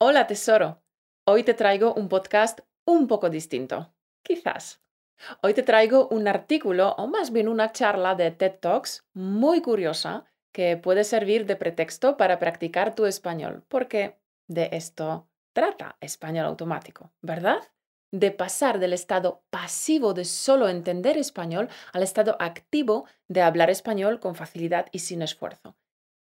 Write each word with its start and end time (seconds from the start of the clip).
Hola 0.00 0.28
tesoro, 0.28 0.80
hoy 1.24 1.42
te 1.42 1.54
traigo 1.54 1.92
un 1.92 2.08
podcast 2.08 2.60
un 2.84 3.08
poco 3.08 3.30
distinto, 3.30 3.92
quizás. 4.22 4.80
Hoy 5.42 5.54
te 5.54 5.64
traigo 5.64 6.06
un 6.12 6.28
artículo 6.28 6.90
o 6.98 7.08
más 7.08 7.32
bien 7.32 7.48
una 7.48 7.72
charla 7.72 8.14
de 8.14 8.30
TED 8.30 8.60
Talks 8.60 9.04
muy 9.12 9.60
curiosa 9.60 10.24
que 10.52 10.76
puede 10.76 11.02
servir 11.02 11.46
de 11.46 11.56
pretexto 11.56 12.16
para 12.16 12.38
practicar 12.38 12.94
tu 12.94 13.06
español, 13.06 13.64
porque 13.66 14.20
de 14.46 14.68
esto 14.70 15.28
trata 15.52 15.96
español 16.00 16.46
automático, 16.46 17.10
¿verdad? 17.20 17.58
De 18.12 18.30
pasar 18.30 18.78
del 18.78 18.92
estado 18.92 19.42
pasivo 19.50 20.14
de 20.14 20.26
solo 20.26 20.68
entender 20.68 21.18
español 21.18 21.68
al 21.92 22.04
estado 22.04 22.36
activo 22.38 23.08
de 23.26 23.42
hablar 23.42 23.68
español 23.68 24.20
con 24.20 24.36
facilidad 24.36 24.86
y 24.92 25.00
sin 25.00 25.22
esfuerzo. 25.22 25.74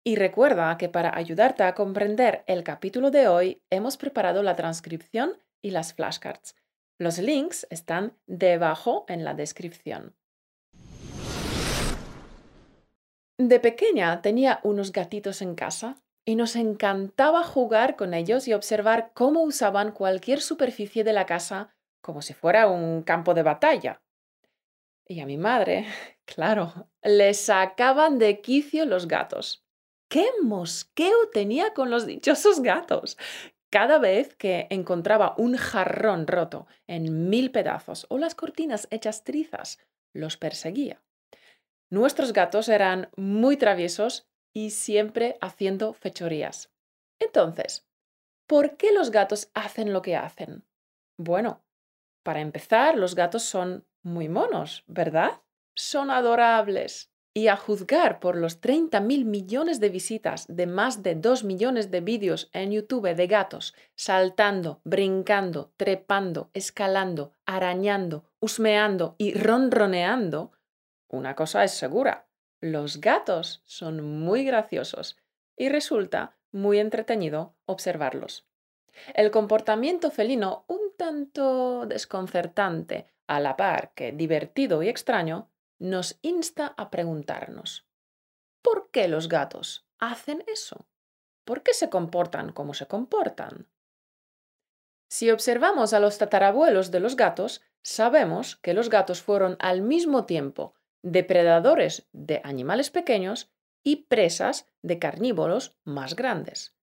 Y 0.05 0.17
recuerda 0.17 0.77
que 0.77 0.89
para 0.89 1.15
ayudarte 1.15 1.63
a 1.63 1.73
comprender 1.73 2.43
el 2.45 2.63
capítulo 2.63 3.09
de 3.09 3.29
hoy 3.29 3.61
hemos 3.69 3.95
preparado 3.95 4.43
la 4.43 4.55
transcripción 4.55 5.37
y 5.61 5.71
las 5.71 5.93
flashcards. 5.93 6.55
Los 6.97 7.19
links 7.19 7.65
están 7.69 8.17
debajo 8.27 9.05
en 9.07 9.23
la 9.23 9.33
descripción. 9.33 10.13
De 13.37 13.59
pequeña 13.59 14.21
tenía 14.21 14.59
unos 14.63 14.91
gatitos 14.91 15.41
en 15.41 15.55
casa 15.55 15.95
y 16.25 16.35
nos 16.35 16.55
encantaba 16.57 17.43
jugar 17.43 17.95
con 17.95 18.13
ellos 18.13 18.47
y 18.47 18.53
observar 18.53 19.11
cómo 19.13 19.41
usaban 19.41 19.91
cualquier 19.91 20.41
superficie 20.41 21.03
de 21.03 21.13
la 21.13 21.25
casa 21.25 21.73
como 22.01 22.21
si 22.21 22.33
fuera 22.33 22.67
un 22.67 23.03
campo 23.03 23.33
de 23.33 23.43
batalla. 23.43 24.01
Y 25.07 25.21
a 25.21 25.25
mi 25.25 25.37
madre, 25.37 25.85
claro, 26.25 26.89
le 27.01 27.33
sacaban 27.33 28.19
de 28.19 28.41
quicio 28.41 28.85
los 28.85 29.07
gatos. 29.07 29.62
¡Qué 30.13 30.29
mosqueo 30.43 31.29
tenía 31.33 31.73
con 31.73 31.89
los 31.89 32.05
dichosos 32.05 32.61
gatos! 32.61 33.17
Cada 33.71 33.97
vez 33.97 34.35
que 34.35 34.67
encontraba 34.69 35.33
un 35.39 35.57
jarrón 35.57 36.27
roto 36.27 36.67
en 36.85 37.31
mil 37.31 37.49
pedazos 37.49 38.05
o 38.09 38.19
las 38.19 38.35
cortinas 38.35 38.87
hechas 38.91 39.23
trizas, 39.23 39.79
los 40.13 40.37
perseguía. 40.37 41.01
Nuestros 41.89 42.31
gatos 42.31 42.69
eran 42.69 43.09
muy 43.17 43.57
traviesos 43.57 44.29
y 44.53 44.69
siempre 44.69 45.35
haciendo 45.41 45.93
fechorías. 45.93 46.71
Entonces, 47.19 47.87
¿por 48.45 48.77
qué 48.77 48.91
los 48.93 49.09
gatos 49.09 49.49
hacen 49.55 49.93
lo 49.93 50.03
que 50.03 50.15
hacen? 50.15 50.63
Bueno, 51.17 51.63
para 52.21 52.41
empezar, 52.41 52.99
los 52.99 53.15
gatos 53.15 53.41
son 53.41 53.87
muy 54.03 54.29
monos, 54.29 54.83
¿verdad? 54.85 55.41
Son 55.73 56.11
adorables. 56.11 57.12
Y 57.35 57.47
a 57.47 57.57
juzgar 57.57 58.19
por 58.19 58.35
los 58.35 58.61
30 58.61 58.99
mil 58.99 59.25
millones 59.25 59.79
de 59.79 59.89
visitas 59.89 60.45
de 60.47 60.67
más 60.67 61.01
de 61.01 61.15
2 61.15 61.43
millones 61.43 61.89
de 61.89 62.01
vídeos 62.01 62.49
en 62.53 62.71
YouTube 62.71 63.15
de 63.15 63.27
gatos 63.27 63.73
saltando, 63.95 64.81
brincando, 64.83 65.73
trepando, 65.77 66.51
escalando, 66.53 67.33
arañando, 67.45 68.25
husmeando 68.39 69.15
y 69.17 69.33
ronroneando, 69.33 70.51
una 71.07 71.35
cosa 71.35 71.63
es 71.63 71.71
segura, 71.71 72.27
los 72.59 73.01
gatos 73.01 73.61
son 73.65 74.21
muy 74.21 74.45
graciosos 74.45 75.17
y 75.55 75.69
resulta 75.69 76.37
muy 76.51 76.79
entretenido 76.79 77.55
observarlos. 77.65 78.47
El 79.13 79.31
comportamiento 79.31 80.11
felino, 80.11 80.65
un 80.67 80.79
tanto 80.97 81.85
desconcertante, 81.85 83.07
a 83.27 83.39
la 83.39 83.55
par 83.57 83.93
que 83.93 84.11
divertido 84.11 84.83
y 84.83 84.89
extraño, 84.89 85.49
nos 85.83 86.17
insta 86.21 86.73
a 86.77 86.89
preguntarnos, 86.89 87.85
¿por 88.61 88.89
qué 88.89 89.09
los 89.09 89.27
gatos 89.27 89.85
hacen 89.99 90.41
eso? 90.47 90.87
¿Por 91.43 91.61
qué 91.61 91.73
se 91.73 91.89
comportan 91.89 92.53
como 92.53 92.73
se 92.73 92.87
comportan? 92.87 93.67
Si 95.09 95.29
observamos 95.29 95.91
a 95.91 95.99
los 95.99 96.17
tatarabuelos 96.17 96.89
de 96.89 97.01
los 97.01 97.17
gatos, 97.17 97.61
sabemos 97.81 98.55
que 98.55 98.73
los 98.73 98.89
gatos 98.89 99.21
fueron 99.21 99.57
al 99.59 99.81
mismo 99.81 100.25
tiempo 100.25 100.73
depredadores 101.01 102.07
de 102.13 102.39
animales 102.45 102.89
pequeños 102.89 103.51
y 103.83 104.05
presas 104.05 104.65
de 104.83 104.99
carnívoros 104.99 105.77
más 105.83 106.15
grandes. 106.15 106.77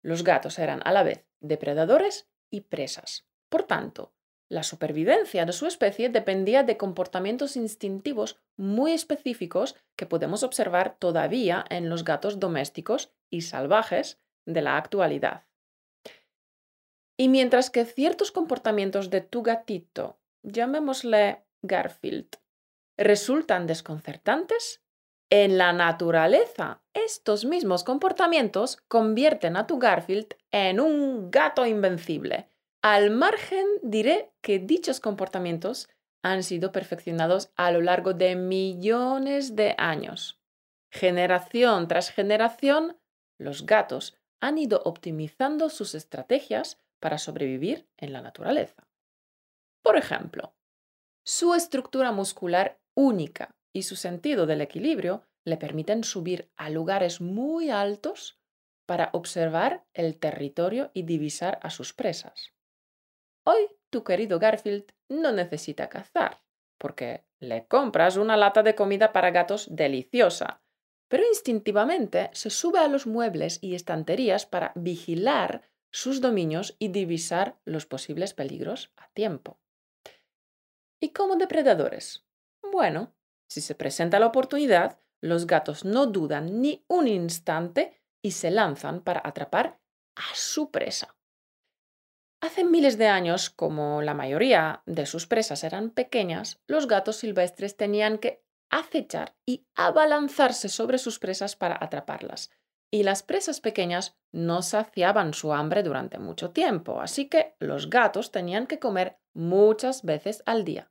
Los 0.00 0.24
gatos 0.24 0.58
eran 0.58 0.80
a 0.86 0.92
la 0.92 1.02
vez 1.02 1.26
depredadores 1.40 2.30
y 2.48 2.62
presas. 2.62 3.26
Por 3.50 3.64
tanto, 3.64 4.14
la 4.52 4.62
supervivencia 4.62 5.46
de 5.46 5.52
su 5.54 5.66
especie 5.66 6.10
dependía 6.10 6.62
de 6.62 6.76
comportamientos 6.76 7.56
instintivos 7.56 8.38
muy 8.58 8.92
específicos 8.92 9.76
que 9.96 10.04
podemos 10.04 10.42
observar 10.42 10.98
todavía 10.98 11.64
en 11.70 11.88
los 11.88 12.04
gatos 12.04 12.38
domésticos 12.38 13.14
y 13.30 13.40
salvajes 13.40 14.20
de 14.44 14.60
la 14.60 14.76
actualidad. 14.76 15.46
Y 17.16 17.30
mientras 17.30 17.70
que 17.70 17.86
ciertos 17.86 18.30
comportamientos 18.30 19.08
de 19.08 19.22
tu 19.22 19.42
gatito, 19.42 20.18
llamémosle 20.42 21.46
Garfield, 21.62 22.36
resultan 22.98 23.66
desconcertantes, 23.66 24.82
en 25.30 25.56
la 25.56 25.72
naturaleza 25.72 26.82
estos 26.92 27.46
mismos 27.46 27.84
comportamientos 27.84 28.76
convierten 28.86 29.56
a 29.56 29.66
tu 29.66 29.78
Garfield 29.78 30.34
en 30.50 30.78
un 30.78 31.30
gato 31.30 31.64
invencible 31.64 32.51
al 32.82 33.10
margen, 33.10 33.66
diré 33.82 34.32
que 34.40 34.58
dichos 34.58 34.98
comportamientos 34.98 35.88
han 36.22 36.42
sido 36.42 36.72
perfeccionados 36.72 37.52
a 37.56 37.70
lo 37.70 37.80
largo 37.80 38.12
de 38.12 38.36
millones 38.36 39.54
de 39.54 39.74
años. 39.78 40.40
Generación 40.90 41.88
tras 41.88 42.10
generación, 42.10 42.98
los 43.38 43.66
gatos 43.66 44.16
han 44.40 44.58
ido 44.58 44.82
optimizando 44.84 45.70
sus 45.70 45.94
estrategias 45.94 46.78
para 47.00 47.18
sobrevivir 47.18 47.88
en 47.96 48.12
la 48.12 48.20
naturaleza. 48.20 48.88
Por 49.82 49.96
ejemplo, 49.96 50.54
su 51.24 51.54
estructura 51.54 52.12
muscular 52.12 52.80
única 52.94 53.54
y 53.72 53.84
su 53.84 53.96
sentido 53.96 54.46
del 54.46 54.60
equilibrio 54.60 55.24
le 55.44 55.56
permiten 55.56 56.04
subir 56.04 56.50
a 56.56 56.68
lugares 56.68 57.20
muy 57.20 57.70
altos 57.70 58.38
para 58.86 59.10
observar 59.12 59.84
el 59.94 60.18
territorio 60.18 60.90
y 60.94 61.04
divisar 61.04 61.58
a 61.62 61.70
sus 61.70 61.92
presas. 61.92 62.52
Hoy 63.44 63.68
tu 63.90 64.04
querido 64.04 64.38
Garfield 64.38 64.92
no 65.08 65.32
necesita 65.32 65.88
cazar, 65.88 66.42
porque 66.78 67.24
le 67.40 67.66
compras 67.66 68.16
una 68.16 68.36
lata 68.36 68.62
de 68.62 68.74
comida 68.74 69.12
para 69.12 69.30
gatos 69.30 69.66
deliciosa, 69.70 70.62
pero 71.08 71.24
instintivamente 71.26 72.30
se 72.32 72.50
sube 72.50 72.78
a 72.78 72.88
los 72.88 73.06
muebles 73.06 73.58
y 73.60 73.74
estanterías 73.74 74.46
para 74.46 74.72
vigilar 74.76 75.68
sus 75.90 76.20
dominios 76.20 76.76
y 76.78 76.88
divisar 76.88 77.58
los 77.64 77.84
posibles 77.84 78.32
peligros 78.32 78.92
a 78.96 79.08
tiempo. 79.08 79.58
¿Y 81.00 81.10
como 81.10 81.36
depredadores? 81.36 82.24
Bueno, 82.62 83.14
si 83.48 83.60
se 83.60 83.74
presenta 83.74 84.20
la 84.20 84.26
oportunidad, 84.26 84.98
los 85.20 85.46
gatos 85.46 85.84
no 85.84 86.06
dudan 86.06 86.62
ni 86.62 86.84
un 86.88 87.08
instante 87.08 88.00
y 88.22 88.30
se 88.30 88.50
lanzan 88.50 89.02
para 89.02 89.20
atrapar 89.24 89.80
a 90.14 90.34
su 90.34 90.70
presa. 90.70 91.16
Hace 92.42 92.64
miles 92.64 92.98
de 92.98 93.06
años, 93.06 93.50
como 93.50 94.02
la 94.02 94.14
mayoría 94.14 94.82
de 94.84 95.06
sus 95.06 95.28
presas 95.28 95.62
eran 95.62 95.90
pequeñas, 95.90 96.60
los 96.66 96.88
gatos 96.88 97.18
silvestres 97.18 97.76
tenían 97.76 98.18
que 98.18 98.42
acechar 98.68 99.36
y 99.46 99.64
abalanzarse 99.76 100.68
sobre 100.68 100.98
sus 100.98 101.20
presas 101.20 101.54
para 101.54 101.78
atraparlas. 101.80 102.50
Y 102.90 103.04
las 103.04 103.22
presas 103.22 103.60
pequeñas 103.60 104.18
no 104.32 104.62
saciaban 104.62 105.34
su 105.34 105.52
hambre 105.52 105.84
durante 105.84 106.18
mucho 106.18 106.50
tiempo, 106.50 107.00
así 107.00 107.28
que 107.28 107.54
los 107.60 107.88
gatos 107.88 108.32
tenían 108.32 108.66
que 108.66 108.80
comer 108.80 109.20
muchas 109.32 110.02
veces 110.02 110.42
al 110.44 110.64
día. 110.64 110.90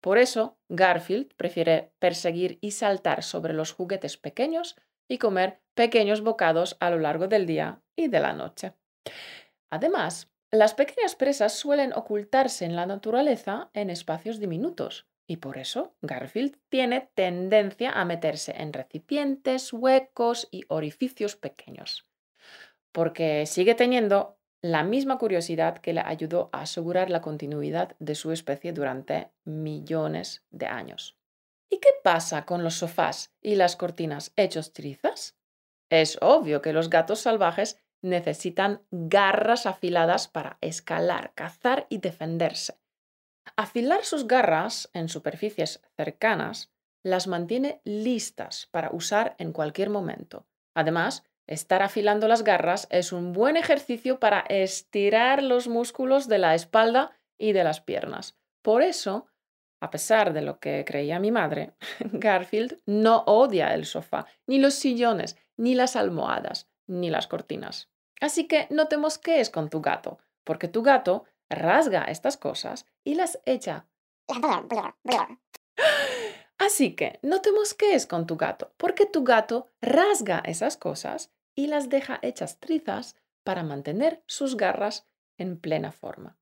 Por 0.00 0.18
eso, 0.18 0.58
Garfield 0.68 1.32
prefiere 1.36 1.92
perseguir 2.00 2.58
y 2.60 2.72
saltar 2.72 3.22
sobre 3.22 3.52
los 3.52 3.70
juguetes 3.70 4.16
pequeños 4.16 4.74
y 5.08 5.18
comer 5.18 5.62
pequeños 5.74 6.20
bocados 6.20 6.76
a 6.80 6.90
lo 6.90 6.98
largo 6.98 7.28
del 7.28 7.46
día 7.46 7.80
y 7.94 8.08
de 8.08 8.18
la 8.18 8.32
noche. 8.32 8.74
Además, 9.70 10.30
las 10.50 10.74
pequeñas 10.74 11.14
presas 11.14 11.52
suelen 11.52 11.92
ocultarse 11.92 12.64
en 12.64 12.76
la 12.76 12.86
naturaleza 12.86 13.70
en 13.72 13.90
espacios 13.90 14.40
diminutos 14.40 15.06
y 15.30 15.36
por 15.36 15.58
eso 15.58 15.94
Garfield 16.02 16.56
tiene 16.68 17.08
tendencia 17.14 17.92
a 17.92 18.04
meterse 18.04 18.52
en 18.56 18.72
recipientes, 18.72 19.72
huecos 19.72 20.48
y 20.50 20.64
orificios 20.66 21.36
pequeños, 21.36 22.04
porque 22.90 23.46
sigue 23.46 23.76
teniendo 23.76 24.40
la 24.60 24.82
misma 24.82 25.18
curiosidad 25.18 25.78
que 25.78 25.92
le 25.92 26.00
ayudó 26.00 26.50
a 26.52 26.62
asegurar 26.62 27.10
la 27.10 27.20
continuidad 27.20 27.94
de 28.00 28.16
su 28.16 28.32
especie 28.32 28.72
durante 28.72 29.30
millones 29.44 30.44
de 30.50 30.66
años. 30.66 31.16
¿Y 31.70 31.78
qué 31.78 31.90
pasa 32.02 32.44
con 32.44 32.64
los 32.64 32.74
sofás 32.74 33.32
y 33.40 33.54
las 33.54 33.76
cortinas 33.76 34.32
hechos 34.34 34.72
trizas? 34.72 35.38
Es 35.90 36.18
obvio 36.20 36.60
que 36.60 36.72
los 36.72 36.90
gatos 36.90 37.20
salvajes 37.20 37.80
necesitan 38.02 38.82
garras 38.90 39.66
afiladas 39.66 40.28
para 40.28 40.58
escalar, 40.60 41.32
cazar 41.34 41.86
y 41.88 41.98
defenderse. 41.98 42.78
Afilar 43.56 44.04
sus 44.04 44.26
garras 44.26 44.90
en 44.92 45.08
superficies 45.08 45.82
cercanas 45.96 46.72
las 47.02 47.26
mantiene 47.26 47.80
listas 47.84 48.68
para 48.70 48.90
usar 48.92 49.34
en 49.38 49.52
cualquier 49.52 49.90
momento. 49.90 50.46
Además, 50.74 51.24
estar 51.46 51.82
afilando 51.82 52.28
las 52.28 52.44
garras 52.44 52.86
es 52.90 53.12
un 53.12 53.32
buen 53.32 53.56
ejercicio 53.56 54.20
para 54.20 54.40
estirar 54.40 55.42
los 55.42 55.68
músculos 55.68 56.28
de 56.28 56.38
la 56.38 56.54
espalda 56.54 57.12
y 57.38 57.52
de 57.52 57.64
las 57.64 57.80
piernas. 57.80 58.38
Por 58.62 58.82
eso, 58.82 59.26
a 59.80 59.90
pesar 59.90 60.32
de 60.32 60.42
lo 60.42 60.60
que 60.60 60.84
creía 60.84 61.18
mi 61.18 61.30
madre, 61.30 61.74
Garfield 62.12 62.80
no 62.86 63.24
odia 63.26 63.74
el 63.74 63.86
sofá, 63.86 64.26
ni 64.46 64.58
los 64.58 64.74
sillones, 64.74 65.36
ni 65.56 65.74
las 65.74 65.96
almohadas, 65.96 66.70
ni 66.86 67.10
las 67.10 67.26
cortinas. 67.26 67.89
Así 68.20 68.46
que 68.46 68.66
no 68.70 68.88
te 68.88 68.98
mosquees 68.98 69.50
con 69.50 69.70
tu 69.70 69.80
gato, 69.80 70.18
porque 70.44 70.68
tu 70.68 70.82
gato 70.82 71.24
rasga 71.48 72.04
estas 72.04 72.36
cosas 72.36 72.86
y 73.02 73.14
las 73.14 73.40
echa. 73.44 73.86
Así 76.58 76.94
que 76.94 77.18
no 77.22 77.40
te 77.40 77.52
mosquees 77.52 78.06
con 78.06 78.26
tu 78.26 78.36
gato, 78.36 78.74
porque 78.76 79.06
tu 79.06 79.24
gato 79.24 79.68
rasga 79.80 80.42
esas 80.44 80.76
cosas 80.76 81.32
y 81.54 81.66
las 81.66 81.88
deja 81.88 82.18
hechas 82.22 82.60
trizas 82.60 83.16
para 83.44 83.62
mantener 83.62 84.22
sus 84.26 84.56
garras 84.56 85.06
en 85.38 85.58
plena 85.58 85.90
forma. 85.90 86.36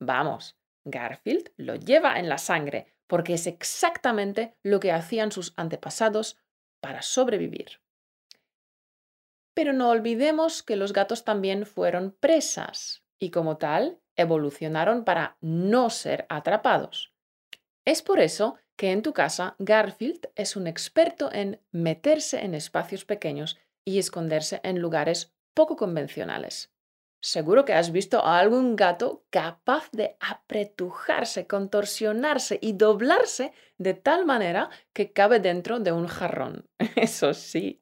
Vamos, 0.00 0.56
Garfield 0.84 1.50
lo 1.56 1.74
lleva 1.74 2.18
en 2.18 2.28
la 2.28 2.38
sangre 2.38 2.94
porque 3.06 3.34
es 3.34 3.46
exactamente 3.46 4.56
lo 4.62 4.80
que 4.80 4.92
hacían 4.92 5.32
sus 5.32 5.52
antepasados 5.56 6.38
para 6.80 7.02
sobrevivir. 7.02 7.80
Pero 9.54 9.72
no 9.72 9.90
olvidemos 9.90 10.62
que 10.62 10.76
los 10.76 10.92
gatos 10.92 11.24
también 11.24 11.64
fueron 11.64 12.16
presas 12.18 13.04
y 13.18 13.30
como 13.30 13.56
tal 13.56 14.00
evolucionaron 14.16 15.04
para 15.04 15.36
no 15.40 15.90
ser 15.90 16.26
atrapados. 16.28 17.14
Es 17.84 18.02
por 18.02 18.20
eso 18.20 18.56
que 18.76 18.92
en 18.92 19.02
tu 19.02 19.12
casa 19.12 19.54
Garfield 19.58 20.28
es 20.34 20.56
un 20.56 20.66
experto 20.66 21.32
en 21.32 21.60
meterse 21.70 22.44
en 22.44 22.54
espacios 22.54 23.04
pequeños 23.04 23.58
y 23.84 23.98
esconderse 23.98 24.60
en 24.64 24.80
lugares 24.80 25.34
poco 25.54 25.76
convencionales. 25.76 26.72
Seguro 27.20 27.64
que 27.64 27.72
has 27.72 27.90
visto 27.90 28.22
a 28.22 28.38
algún 28.38 28.76
gato 28.76 29.24
capaz 29.30 29.88
de 29.92 30.14
apretujarse, 30.20 31.46
contorsionarse 31.46 32.58
y 32.60 32.74
doblarse 32.74 33.52
de 33.78 33.94
tal 33.94 34.26
manera 34.26 34.68
que 34.92 35.12
cabe 35.12 35.40
dentro 35.40 35.80
de 35.80 35.92
un 35.92 36.06
jarrón. 36.06 36.68
Eso 36.96 37.32
sí, 37.32 37.80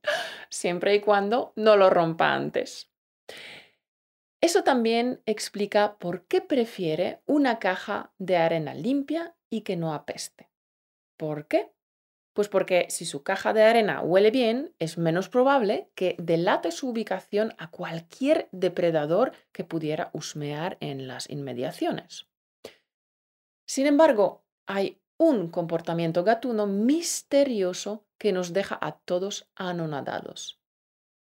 siempre 0.53 0.95
y 0.95 1.01
cuando 1.01 1.53
no 1.57 1.77
lo 1.77 1.91
rompa 1.91 2.35
antes. 2.35 2.91
Eso 4.41 4.63
también 4.63 5.23
explica 5.25 5.97
por 5.99 6.27
qué 6.27 6.41
prefiere 6.41 7.23
una 7.27 7.59
caja 7.59 8.13
de 8.19 8.37
arena 8.37 8.75
limpia 8.75 9.35
y 9.49 9.63
que 9.63 9.77
no 9.77 9.95
apeste. 9.95 10.51
¿Por 11.17 11.47
qué? 11.47 11.73
Pues 12.35 12.49
porque 12.49 12.87
si 12.89 13.05
su 13.05 13.23
caja 13.23 13.53
de 13.53 13.63
arena 13.63 14.01
huele 14.01 14.31
bien, 14.31 14.75
es 14.79 14.99
menos 14.99 15.29
probable 15.29 15.91
que 15.95 16.17
delate 16.19 16.71
su 16.71 16.89
ubicación 16.89 17.55
a 17.59 17.71
cualquier 17.71 18.49
depredador 18.53 19.33
que 19.53 19.65
pudiera 19.65 20.11
husmear 20.13 20.77
en 20.81 21.07
las 21.07 21.29
inmediaciones. 21.29 22.27
Sin 23.67 23.87
embargo, 23.87 24.45
hay 24.67 25.02
un 25.23 25.51
comportamiento 25.51 26.25
gatuno 26.25 26.67
misterioso 26.67 28.05
que 28.19 28.33
nos 28.33 28.53
deja 28.53 28.77
a 28.81 28.99
todos 28.99 29.49
anonadados. 29.55 30.61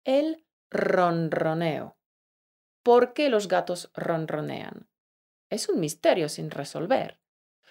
El 0.03 0.43
ronroneo. 0.71 1.95
¿Por 2.81 3.13
qué 3.13 3.29
los 3.29 3.47
gatos 3.47 3.91
ronronean? 3.93 4.89
Es 5.51 5.69
un 5.69 5.79
misterio 5.79 6.27
sin 6.27 6.49
resolver. 6.49 7.19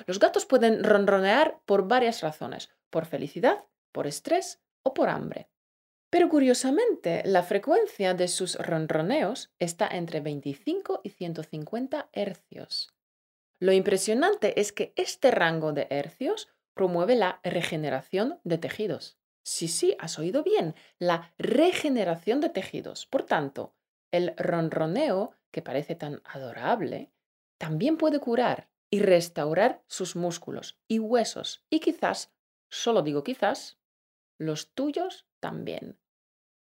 Los 0.06 0.20
gatos 0.20 0.46
pueden 0.46 0.84
ronronear 0.84 1.60
por 1.66 1.88
varias 1.88 2.20
razones 2.20 2.70
por 2.88 3.06
felicidad, 3.06 3.64
por 3.90 4.06
estrés 4.06 4.60
o 4.84 4.94
por 4.94 5.08
hambre. 5.08 5.48
Pero 6.08 6.28
curiosamente, 6.28 7.22
la 7.24 7.42
frecuencia 7.42 8.14
de 8.14 8.28
sus 8.28 8.54
ronroneos 8.56 9.50
está 9.58 9.88
entre 9.88 10.20
25 10.20 11.00
y 11.02 11.10
150 11.10 12.10
hercios. 12.12 12.94
Lo 13.62 13.70
impresionante 13.70 14.60
es 14.60 14.72
que 14.72 14.92
este 14.96 15.30
rango 15.30 15.72
de 15.72 15.86
hercios 15.88 16.48
promueve 16.74 17.14
la 17.14 17.38
regeneración 17.44 18.40
de 18.42 18.58
tejidos. 18.58 19.20
Sí, 19.44 19.68
sí, 19.68 19.94
has 20.00 20.18
oído 20.18 20.42
bien, 20.42 20.74
la 20.98 21.32
regeneración 21.38 22.40
de 22.40 22.48
tejidos. 22.48 23.06
Por 23.06 23.22
tanto, 23.22 23.76
el 24.10 24.34
ronroneo, 24.36 25.36
que 25.52 25.62
parece 25.62 25.94
tan 25.94 26.22
adorable, 26.24 27.12
también 27.56 27.98
puede 27.98 28.18
curar 28.18 28.68
y 28.90 28.98
restaurar 28.98 29.84
sus 29.86 30.16
músculos 30.16 30.80
y 30.88 30.98
huesos 30.98 31.64
y 31.70 31.78
quizás 31.78 32.34
solo 32.68 33.02
digo 33.02 33.22
quizás, 33.22 33.78
los 34.38 34.74
tuyos 34.74 35.28
también. 35.38 36.01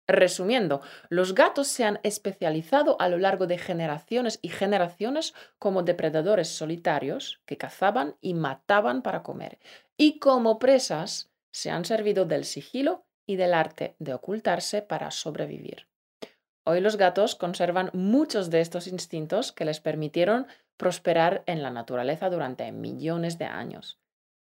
Resumiendo, 0.10 0.82
los 1.10 1.36
gatos 1.36 1.68
se 1.68 1.84
han 1.84 2.00
especializado 2.02 3.00
a 3.00 3.10
lo 3.10 3.20
largo 3.20 3.46
de 3.46 3.60
generaciones 3.60 4.40
y 4.42 4.50
generaciones 4.50 5.36
como 5.60 5.84
depredadores 5.84 6.48
solitarios 6.48 7.44
que 7.46 7.58
cazaban 7.58 8.16
y 8.20 8.34
mataban 8.34 9.04
para 9.04 9.22
comer, 9.22 9.60
y 9.98 10.18
como 10.18 10.58
presas 10.58 11.30
se 11.52 11.70
han 11.70 11.86
servido 11.86 12.26
del 12.26 12.46
sigilo 12.46 13.06
y 13.28 13.36
del 13.36 13.54
arte 13.54 13.96
de 14.00 14.16
ocultarse 14.16 14.82
para 14.82 15.12
sobrevivir. 15.12 15.88
Hoy 16.66 16.82
los 16.82 16.98
gatos 16.98 17.36
conservan 17.36 17.92
muchos 17.94 18.50
de 18.50 18.62
estos 18.62 18.88
instintos 18.88 19.52
que 19.52 19.66
les 19.66 19.80
permitieron 19.80 20.48
prosperar 20.76 21.44
en 21.46 21.62
la 21.62 21.70
naturaleza 21.70 22.32
durante 22.32 22.72
millones 22.72 23.38
de 23.38 23.46
años. 23.46 24.00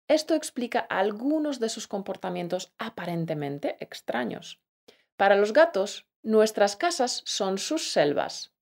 Esto 0.06 0.36
explica 0.36 0.78
algunos 0.78 1.58
de 1.58 1.68
sus 1.68 1.88
comportamientos 1.88 2.72
aparentemente 2.78 3.76
extraños. 3.80 4.60
Para 5.18 5.36
los 5.36 5.52
gatos, 5.52 6.06
nuestras 6.22 6.76
casas 6.76 7.22
son 7.26 7.58
sus 7.58 7.92
selvas. 7.92 8.54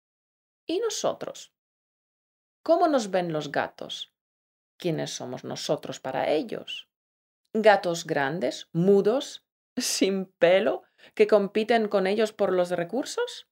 ¿Y 0.67 0.81
nosotros? 0.81 1.53
¿Cómo 2.65 2.89
nos 2.89 3.13
ven 3.13 3.33
los 3.33 3.53
gatos? 3.53 4.13
¿Quiénes 4.77 5.13
somos 5.13 5.45
nosotros 5.45 6.01
para 6.01 6.31
ellos? 6.33 6.89
¿Gatos 7.53 8.07
grandes, 8.07 8.69
mudos, 8.73 9.47
sin 9.77 10.27
pelo, 10.27 10.83
que 11.15 11.29
compiten 11.29 11.87
con 11.87 12.09
ellos 12.09 12.33
por 12.33 12.53
los 12.53 12.71
recursos? 12.71 13.49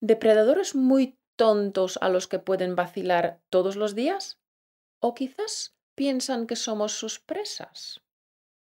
¿Depredadores 0.00 0.76
muy 0.76 1.18
tontos 1.34 1.98
a 2.00 2.08
los 2.08 2.28
que 2.28 2.38
pueden 2.38 2.76
vacilar 2.76 3.40
todos 3.50 3.74
los 3.74 3.96
días? 3.96 4.38
¿O 5.00 5.14
quizás 5.14 5.74
piensan 5.98 6.46
que 6.46 6.54
somos 6.54 6.92
sus 6.92 7.18
presas. 7.18 8.00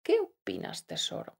¿Qué 0.02 0.18
opinas, 0.18 0.86
tesoro? 0.88 1.38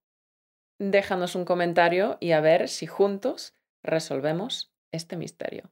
Déjanos 0.84 1.36
un 1.36 1.44
comentario 1.44 2.16
y 2.18 2.32
a 2.32 2.40
ver 2.40 2.68
si 2.68 2.88
juntos 2.88 3.54
resolvemos 3.84 4.72
este 4.90 5.16
misterio. 5.16 5.70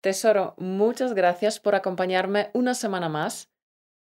Tesoro, 0.00 0.54
muchas 0.56 1.12
gracias 1.12 1.60
por 1.60 1.74
acompañarme 1.74 2.48
una 2.54 2.72
semana 2.72 3.10
más. 3.10 3.50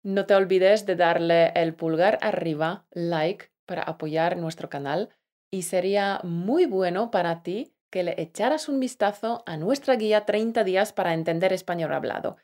No 0.03 0.25
te 0.25 0.35
olvides 0.35 0.85
de 0.85 0.97
darle 0.97 1.53
el 1.55 1.73
pulgar 1.73 2.19
arriba, 2.21 2.87
like, 2.91 3.53
para 3.65 3.83
apoyar 3.83 4.35
nuestro 4.35 4.69
canal 4.69 5.07
y 5.49 5.61
sería 5.61 6.19
muy 6.25 6.65
bueno 6.65 7.09
para 7.09 7.41
ti 7.41 7.73
que 7.89 8.03
le 8.03 8.21
echaras 8.21 8.67
un 8.67 8.81
vistazo 8.81 9.43
a 9.45 9.55
nuestra 9.55 9.95
guía 9.95 10.25
30 10.25 10.65
días 10.65 10.91
para 10.91 11.13
entender 11.13 11.53
español 11.53 11.93
hablado. 11.93 12.35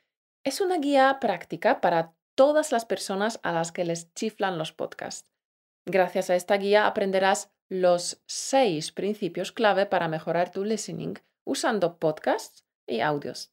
Es 0.45 0.61
una 0.61 0.77
guía 0.77 1.17
práctica 1.19 1.81
para 1.81 2.13
todas 2.37 2.71
las 2.71 2.85
personas 2.85 3.39
a 3.41 3.51
las 3.51 3.71
que 3.71 3.83
les 3.83 4.13
chiflan 4.13 4.59
los 4.59 4.71
podcasts. 4.71 5.33
Gracias 5.85 6.29
a 6.29 6.35
esta 6.35 6.55
guía 6.57 6.85
aprenderás 6.85 7.51
los 7.67 8.21
seis 8.27 8.91
principios 8.91 9.51
clave 9.51 9.87
para 9.87 10.07
mejorar 10.07 10.51
tu 10.51 10.63
listening 10.63 11.15
usando 11.45 11.97
podcasts 11.97 12.63
y 12.85 13.01
audios. 13.01 13.51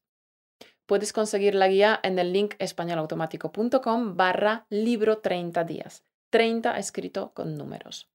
Puedes 0.86 1.14
conseguir 1.14 1.54
la 1.54 1.68
guía 1.68 1.98
en 2.02 2.18
el 2.18 2.32
link 2.32 2.56
españolautomático.com 2.58 4.16
barra 4.16 4.66
libro 4.68 5.18
30 5.18 5.64
días. 5.64 6.04
30 6.30 6.78
escrito 6.78 7.32
con 7.32 7.56
números. 7.56 8.10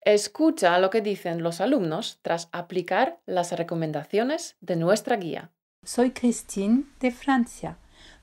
Escucha 0.00 0.76
lo 0.80 0.90
que 0.90 1.00
dicen 1.00 1.44
los 1.44 1.60
alumnos 1.60 2.18
tras 2.22 2.48
aplicar 2.50 3.20
las 3.24 3.52
recomendaciones 3.52 4.56
de 4.60 4.74
nuestra 4.74 5.16
guía. 5.16 5.52
Soy 5.84 6.10
Christine 6.10 6.86
de 6.98 7.12
Francia. 7.12 7.78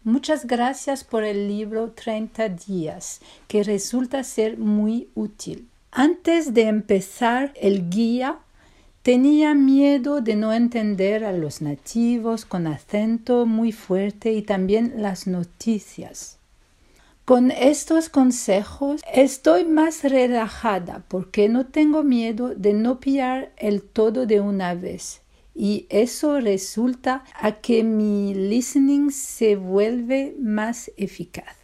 Muchas 0.10 0.48
gracias 0.48 1.04
por 1.04 1.24
el 1.24 1.48
libro 1.48 1.92
30 1.92 2.50
días, 2.50 3.22
que 3.48 3.62
resulta 3.62 4.24
ser 4.24 4.58
muy 4.58 5.08
útil. 5.13 5.68
Antes 5.92 6.56
de 6.56 6.63
empezar 6.63 7.54
el 7.54 7.92
guía, 7.92 8.39
tenía 9.04 9.54
miedo 9.54 10.22
de 10.22 10.36
no 10.36 10.51
entender 10.51 11.24
a 11.24 11.32
los 11.32 11.62
nativos 11.62 12.46
con 12.46 12.66
acento 12.66 13.46
muy 13.46 13.72
fuerte 13.72 14.34
y 14.34 14.42
también 14.42 14.94
las 14.98 15.28
noticias. 15.28 16.39
Con 17.24 17.51
estos 17.51 18.10
consejos 18.10 19.01
estoy 19.13 19.66
más 19.66 20.04
relajada 20.04 21.04
porque 21.08 21.50
no 21.50 21.68
tengo 21.68 22.01
miedo 22.01 22.56
de 22.56 22.74
no 22.74 23.00
pillar 23.00 23.51
el 23.58 23.84
todo 23.84 24.25
de 24.25 24.39
una 24.39 24.74
vez 24.74 25.22
y 25.60 25.88
eso 25.89 26.39
resulta 26.39 27.25
a 27.38 27.51
que 27.60 27.84
mi 27.84 28.34
listening 28.34 29.12
se 29.12 29.58
vuelve 29.58 30.34
más 30.39 30.89
eficaz. 30.96 31.58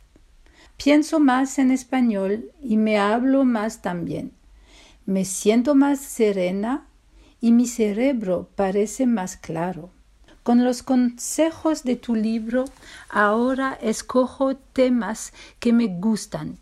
Pienso 0.76 1.22
más 1.22 1.58
en 1.60 1.72
español 1.72 2.52
y 2.62 2.76
me 2.76 3.00
hablo 3.00 3.46
más 3.46 3.82
también. 3.82 4.34
Me 5.06 5.24
siento 5.24 5.76
más 5.76 6.02
serena 6.02 6.88
y 7.40 7.54
mi 7.54 7.68
cerebro 7.68 8.50
parece 8.58 9.06
más 9.06 9.38
claro. 9.38 9.92
Con 10.44 10.66
los 10.66 10.84
consejos 10.84 11.86
de 11.86 11.96
tu 11.96 12.16
libro, 12.16 12.66
ahora 13.08 13.80
escojo 13.82 14.58
temas 14.58 15.32
que 15.60 15.72
me 15.72 15.88
gustan. 15.88 16.58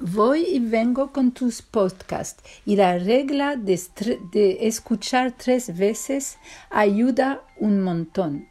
Voy 0.00 0.44
y 0.44 0.58
vengo 0.58 1.12
con 1.12 1.32
tus 1.32 1.62
podcasts 1.62 2.42
y 2.64 2.76
la 2.76 2.98
regla 2.98 3.56
de, 3.56 3.78
escuchar 4.60 5.32
tres 5.32 5.76
veces 5.76 6.38
ayuda 6.70 7.42
un 7.58 7.80
montón. 7.80 8.48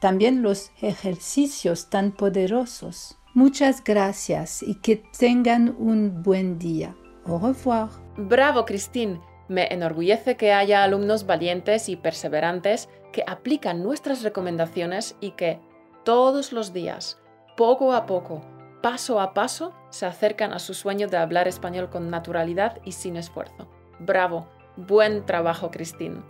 También 0.00 0.42
los 0.42 0.70
ejercicios 0.80 1.90
tan 1.90 2.12
poderosos. 2.12 3.16
Muchas 3.34 3.82
gracias 3.82 4.62
y 4.62 4.76
que 4.76 5.02
tengan 5.18 5.74
un 5.78 6.22
buen 6.22 6.58
día. 6.58 6.94
Au 7.26 7.38
revoir. 7.38 7.88
Bravo, 8.16 8.64
Christine. 8.64 9.20
Me 9.48 9.66
enorgullece 9.72 10.36
que 10.36 10.52
haya 10.52 10.82
alumnos 10.82 11.26
valientes 11.26 11.88
y 11.88 11.96
perseverantes 11.96 12.88
que 13.12 13.24
aplican 13.26 13.82
nuestras 13.82 14.22
recomendaciones 14.22 15.16
y 15.20 15.32
que 15.32 15.60
todos 16.04 16.52
los 16.52 16.72
días, 16.72 17.18
poco 17.56 17.92
a 17.92 18.06
poco, 18.06 18.42
paso 18.82 19.20
a 19.20 19.32
paso, 19.32 19.72
se 19.90 20.06
acercan 20.06 20.52
a 20.52 20.58
su 20.58 20.74
sueño 20.74 21.08
de 21.08 21.16
hablar 21.16 21.48
español 21.48 21.88
con 21.88 22.10
naturalidad 22.10 22.78
y 22.84 22.92
sin 22.92 23.16
esfuerzo. 23.16 23.68
Bravo, 23.98 24.48
buen 24.76 25.24
trabajo, 25.24 25.70
Christine. 25.70 26.22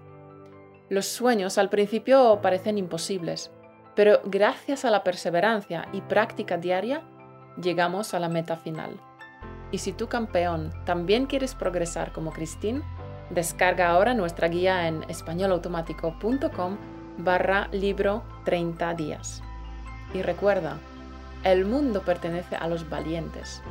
Los 0.88 1.06
sueños 1.06 1.58
al 1.58 1.70
principio 1.70 2.40
parecen 2.42 2.78
imposibles, 2.78 3.50
pero 3.96 4.20
gracias 4.24 4.84
a 4.84 4.90
la 4.90 5.02
perseverancia 5.02 5.88
y 5.92 6.02
práctica 6.02 6.58
diaria, 6.58 7.02
llegamos 7.60 8.14
a 8.14 8.20
la 8.20 8.28
meta 8.28 8.56
final. 8.56 9.00
Y 9.70 9.78
si 9.78 9.92
tú, 9.92 10.08
campeón, 10.08 10.70
también 10.84 11.26
quieres 11.26 11.54
progresar 11.54 12.12
como 12.12 12.30
Christine, 12.30 12.82
descarga 13.30 13.88
ahora 13.88 14.12
nuestra 14.12 14.48
guía 14.48 14.86
en 14.86 15.02
españolautomático.com 15.08 16.76
barra 17.18 17.68
libro 17.72 18.22
30 18.44 18.94
días. 18.94 19.42
Y 20.12 20.20
recuerda, 20.20 20.78
el 21.44 21.64
mundo 21.64 22.02
pertenece 22.02 22.56
a 22.56 22.66
los 22.68 22.88
valientes. 22.88 23.62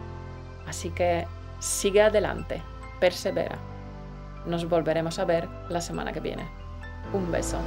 Así 0.68 0.90
que 0.90 1.26
sigue 1.60 2.02
adelante, 2.02 2.62
persevera. 3.00 3.58
Nos 4.46 4.68
volveremos 4.68 5.20
a 5.20 5.26
ver 5.26 5.48
la 5.70 5.82
semana 5.82 6.12
que 6.12 6.20
viene. 6.20 6.48
Un 7.14 7.32
beso. 7.32 7.60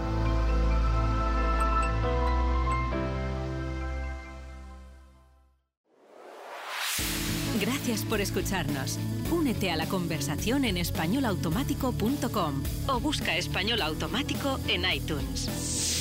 Gracias 7.61 8.03
por 8.03 8.21
escucharnos. 8.21 8.99
Únete 9.31 9.71
a 9.71 9.77
la 9.77 9.87
conversación 9.87 10.65
en 10.65 10.77
españolautomático.com 10.77 12.63
o 12.89 13.01
busca 13.01 13.37
español 13.37 13.83
automático 13.83 14.59
en 14.69 14.85
iTunes. 14.91 15.94